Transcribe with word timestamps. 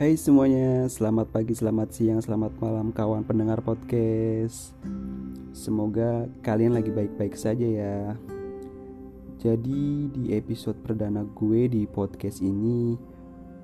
Hai 0.00 0.16
semuanya, 0.16 0.88
selamat 0.88 1.28
pagi, 1.28 1.52
selamat 1.52 1.92
siang, 1.92 2.24
selamat 2.24 2.56
malam 2.56 2.88
kawan 2.88 3.20
pendengar 3.20 3.60
podcast. 3.60 4.72
Semoga 5.52 6.24
kalian 6.40 6.72
lagi 6.72 6.88
baik-baik 6.88 7.36
saja 7.36 7.68
ya. 7.68 8.16
Jadi 9.36 10.08
di 10.08 10.32
episode 10.32 10.80
perdana 10.80 11.20
gue 11.36 11.68
di 11.68 11.84
podcast 11.84 12.40
ini 12.40 12.96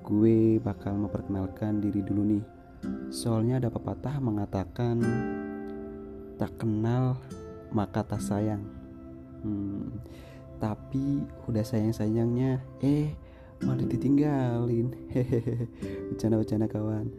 Gue 0.05 0.61
bakal 0.61 1.09
memperkenalkan 1.09 1.81
diri 1.81 2.05
dulu 2.05 2.21
nih. 2.21 2.45
Soalnya 3.09 3.57
ada 3.57 3.73
pepatah 3.73 4.21
mengatakan 4.21 5.01
Tak 6.37 6.53
kenal 6.61 7.17
maka 7.73 8.05
tak 8.05 8.21
sayang. 8.21 8.61
Hmm, 9.41 9.89
Tapi 10.61 11.17
udah 11.49 11.65
sayang-sayangnya 11.65 12.61
Eh 12.85 13.25
malah 13.63 13.87
ditinggalin. 13.87 14.93
Hehehe. 15.13 15.69
Bercanda-bercanda 16.13 16.67
kawan. 16.69 17.09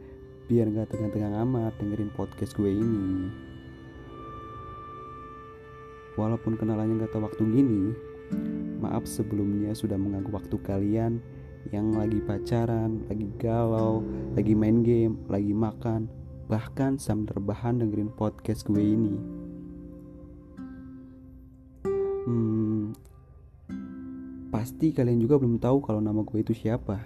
Biar 0.46 0.68
nggak 0.70 0.94
tegang-tegang 0.94 1.34
amat 1.48 1.74
dengerin 1.80 2.12
podcast 2.14 2.54
gue 2.54 2.70
ini. 2.70 3.30
Walaupun 6.18 6.58
kenalannya 6.58 6.98
nggak 6.98 7.14
tahu 7.14 7.26
waktu 7.26 7.42
gini 7.46 7.94
maaf 8.78 9.08
sebelumnya 9.08 9.74
sudah 9.74 9.98
mengganggu 9.98 10.30
waktu 10.30 10.56
kalian 10.62 11.18
yang 11.74 11.92
lagi 11.92 12.22
pacaran, 12.22 13.04
lagi 13.10 13.28
galau, 13.36 14.00
lagi 14.38 14.54
main 14.54 14.80
game, 14.80 15.20
lagi 15.28 15.52
makan, 15.52 16.08
bahkan 16.48 16.96
sambil 16.96 17.36
terbahan 17.36 17.82
dengerin 17.82 18.08
podcast 18.14 18.64
gue 18.64 18.80
ini. 18.80 19.16
Hmm, 22.24 22.96
Pasti 24.48 24.96
kalian 24.96 25.20
juga 25.20 25.36
belum 25.36 25.60
tahu 25.60 25.84
kalau 25.84 26.00
nama 26.00 26.24
gue 26.24 26.40
itu 26.40 26.56
siapa. 26.56 27.04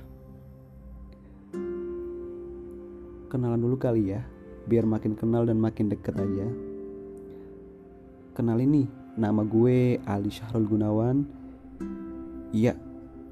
Kenalan 3.26 3.58
dulu 3.58 3.74
kali 3.82 4.14
ya, 4.14 4.22
biar 4.70 4.86
makin 4.86 5.18
kenal 5.18 5.42
dan 5.42 5.58
makin 5.58 5.90
deket 5.90 6.14
aja. 6.14 6.46
Kenal 8.38 8.62
ini, 8.62 8.86
nama 9.18 9.42
gue 9.42 9.98
Ali 10.06 10.30
Syahrul 10.30 10.70
Gunawan. 10.70 11.26
Iya, 12.54 12.78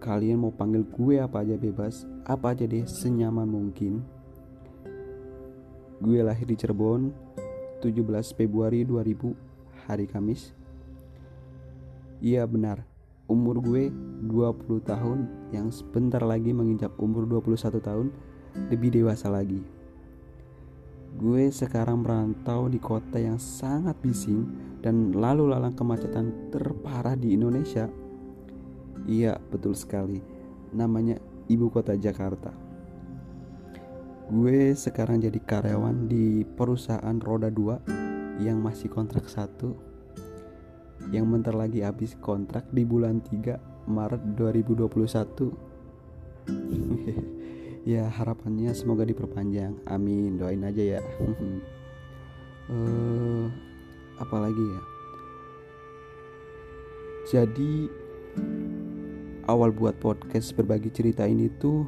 kalian 0.03 0.43
mau 0.43 0.51
panggil 0.51 0.83
gue 0.91 1.23
apa 1.23 1.47
aja 1.47 1.55
bebas, 1.55 2.03
apa 2.27 2.51
aja 2.57 2.67
deh 2.67 2.83
senyaman 2.89 3.47
mungkin. 3.47 4.03
Gue 6.03 6.25
lahir 6.25 6.49
di 6.49 6.57
Cirebon 6.57 7.13
17 7.85 8.35
Februari 8.35 8.83
2000 8.83 9.87
hari 9.87 10.09
Kamis. 10.09 10.51
Iya 12.21 12.45
benar, 12.49 12.85
umur 13.31 13.63
gue 13.63 13.95
20 14.27 14.83
tahun 14.83 15.31
yang 15.55 15.71
sebentar 15.71 16.21
lagi 16.21 16.51
menginjak 16.51 16.91
umur 16.99 17.25
21 17.31 17.79
tahun 17.79 18.11
lebih 18.69 18.91
dewasa 18.91 19.31
lagi. 19.31 19.63
Gue 21.15 21.51
sekarang 21.51 22.03
merantau 22.03 22.67
di 22.67 22.83
kota 22.83 23.19
yang 23.19 23.39
sangat 23.39 23.95
bising 24.03 24.47
dan 24.83 25.15
lalu 25.15 25.51
lalang 25.51 25.75
kemacetan 25.75 26.51
terparah 26.51 27.15
di 27.15 27.35
Indonesia. 27.35 27.87
Iya, 29.07 29.39
betul 29.39 29.75
sekali. 29.75 30.23
Namanya 30.71 31.19
Ibu 31.51 31.67
Kota 31.71 31.99
Jakarta. 31.99 32.55
Gue 34.31 34.79
sekarang 34.79 35.19
jadi 35.19 35.43
karyawan 35.43 36.07
di 36.07 36.47
perusahaan 36.47 37.19
roda 37.19 37.51
2 37.51 38.47
yang 38.47 38.63
masih 38.63 38.87
kontrak 38.87 39.27
satu 39.27 39.90
yang 41.09 41.25
bentar 41.33 41.57
lagi 41.57 41.81
habis 41.81 42.13
kontrak 42.21 42.69
di 42.69 42.85
bulan 42.85 43.25
3 43.25 43.89
Maret 43.89 44.37
2021 44.37 45.71
ya 47.93 48.05
harapannya 48.09 48.77
semoga 48.77 49.09
diperpanjang. 49.09 49.81
Amin. 49.89 50.37
Doain 50.37 50.65
aja 50.65 50.99
ya. 50.99 51.03
Uh, 52.71 53.51
apalagi 54.23 54.63
ya? 54.63 54.83
Jadi 57.35 57.91
awal 59.51 59.75
buat 59.75 59.99
podcast 59.99 60.55
berbagi 60.55 60.95
cerita 60.95 61.27
ini 61.27 61.51
tuh 61.59 61.83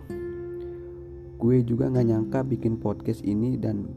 gue 1.38 1.62
juga 1.62 1.86
nggak 1.86 2.06
nyangka 2.10 2.42
bikin 2.42 2.82
podcast 2.82 3.22
ini 3.22 3.54
dan 3.54 3.94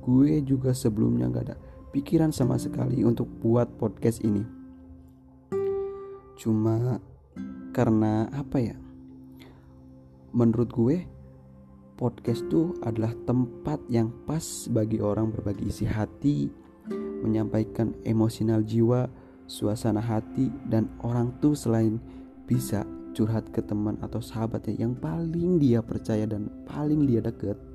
gue 0.00 0.40
juga 0.40 0.72
sebelumnya 0.72 1.28
nggak 1.28 1.44
ada 1.52 1.56
pikiran 1.92 2.32
sama 2.32 2.56
sekali 2.56 3.04
untuk 3.04 3.28
buat 3.44 3.68
podcast 3.76 4.24
ini. 4.24 4.42
Cuma 6.40 6.98
karena 7.76 8.26
apa 8.32 8.58
ya? 8.58 8.76
Menurut 10.32 10.72
gue, 10.72 10.96
podcast 12.00 12.48
tuh 12.48 12.72
adalah 12.80 13.12
tempat 13.28 13.78
yang 13.92 14.08
pas 14.24 14.42
bagi 14.72 14.98
orang 14.98 15.28
berbagi 15.28 15.68
isi 15.68 15.84
hati, 15.84 16.48
menyampaikan 17.20 17.92
emosional 18.08 18.64
jiwa, 18.64 19.06
suasana 19.44 20.00
hati, 20.00 20.48
dan 20.72 20.88
orang 21.04 21.36
tuh 21.44 21.52
selain 21.52 22.00
bisa 22.48 22.88
curhat 23.12 23.52
ke 23.52 23.60
teman 23.60 24.00
atau 24.00 24.24
sahabatnya 24.24 24.88
yang 24.88 24.96
paling 24.96 25.60
dia 25.60 25.84
percaya 25.84 26.24
dan 26.24 26.48
paling 26.64 27.04
dia 27.04 27.20
deket 27.20 27.71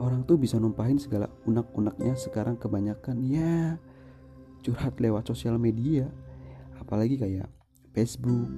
orang 0.00 0.24
tuh 0.24 0.40
bisa 0.40 0.56
numpahin 0.56 0.96
segala 0.96 1.28
unak-unaknya 1.44 2.16
sekarang 2.16 2.56
kebanyakan. 2.56 3.20
Ya 3.28 3.76
curhat 4.64 4.96
lewat 4.96 5.28
sosial 5.28 5.60
media. 5.60 6.08
Apalagi 6.80 7.20
kayak 7.20 7.46
Facebook, 7.92 8.48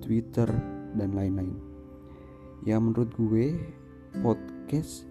Twitter, 0.00 0.48
dan 0.96 1.12
lain-lain. 1.12 1.54
Ya 2.64 2.80
menurut 2.80 3.12
gue 3.14 3.52
podcast 4.24 5.04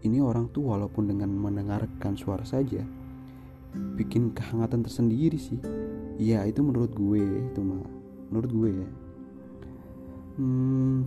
ini 0.00 0.24
orang 0.24 0.48
tuh 0.50 0.72
walaupun 0.72 1.12
dengan 1.12 1.28
mendengarkan 1.28 2.16
suara 2.16 2.42
saja 2.42 2.82
bikin 3.94 4.32
kehangatan 4.32 4.80
tersendiri 4.80 5.36
sih. 5.36 5.60
Ya 6.16 6.42
itu 6.48 6.64
menurut 6.64 6.96
gue 6.96 7.20
itu 7.52 7.60
mah 7.60 7.84
menurut 8.32 8.50
gue 8.50 8.70
ya. 8.80 8.88
Hmm, 10.34 11.06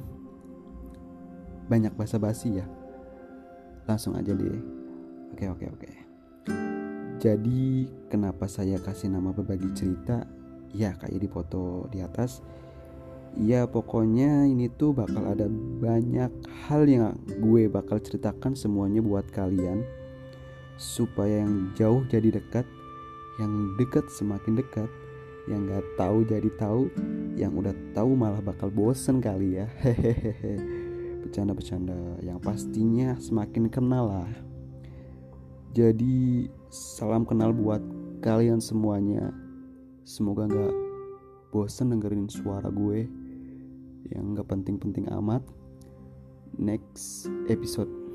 banyak 1.68 1.92
basa-basi 2.00 2.64
ya 2.64 2.66
langsung 3.88 4.14
aja 4.20 4.36
deh. 4.36 4.60
Oke 5.34 5.48
oke 5.48 5.66
oke. 5.72 5.90
Jadi 7.18 7.90
kenapa 8.12 8.46
saya 8.46 8.78
kasih 8.78 9.10
nama 9.10 9.34
berbagi 9.34 9.74
cerita? 9.74 10.28
Ya 10.76 10.94
kayak 10.94 11.18
di 11.18 11.30
foto 11.32 11.88
di 11.90 12.04
atas. 12.04 12.46
Ya 13.40 13.66
pokoknya 13.66 14.46
ini 14.46 14.70
tuh 14.70 14.94
bakal 14.94 15.26
ada 15.26 15.50
banyak 15.82 16.30
hal 16.68 16.86
yang 16.86 17.18
gue 17.42 17.70
bakal 17.72 17.98
ceritakan 17.98 18.54
semuanya 18.54 19.02
buat 19.02 19.26
kalian. 19.34 19.82
Supaya 20.78 21.42
yang 21.42 21.74
jauh 21.74 22.06
jadi 22.06 22.30
dekat 22.38 22.68
yang 23.42 23.78
dekat 23.82 24.06
semakin 24.14 24.58
dekat 24.62 24.90
yang 25.48 25.64
gak 25.70 25.86
tahu 25.96 26.28
jadi 26.28 26.50
tahu 26.60 26.92
yang 27.40 27.56
udah 27.56 27.72
tahu 27.96 28.18
malah 28.18 28.44
bakal 28.44 28.68
bosen 28.70 29.24
kali 29.24 29.64
ya. 29.64 29.66
Hehehe 29.82 30.87
bercanda-bercanda 31.28 32.24
yang 32.24 32.40
pastinya 32.40 33.20
semakin 33.20 33.68
kenal 33.68 34.08
lah. 34.08 34.32
Jadi 35.76 36.48
salam 36.72 37.28
kenal 37.28 37.52
buat 37.52 37.84
kalian 38.24 38.64
semuanya. 38.64 39.36
Semoga 40.08 40.48
nggak 40.48 40.74
bosen 41.52 41.92
dengerin 41.92 42.32
suara 42.32 42.72
gue 42.72 43.04
yang 44.08 44.32
nggak 44.32 44.48
penting-penting 44.48 45.12
amat. 45.12 45.44
Next 46.56 47.28
episode. 47.52 48.07